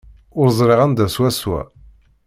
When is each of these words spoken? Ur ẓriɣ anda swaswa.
Ur 0.39 0.47
ẓriɣ 0.59 0.79
anda 0.85 1.05
swaswa. 1.15 1.61